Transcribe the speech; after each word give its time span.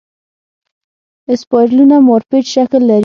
اسپایرلونه 1.33 1.95
مارپیچ 2.07 2.45
شکل 2.55 2.81
لري. 2.89 2.99